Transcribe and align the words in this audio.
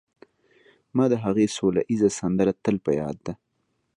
ما 0.95 1.05
د 1.11 1.15
هغې 1.23 1.45
سوله 1.57 1.81
ييزه 1.89 2.09
سندره 2.19 2.51
تل 2.63 2.75
په 2.85 2.91
ياد 2.99 3.17
ده 3.25 3.33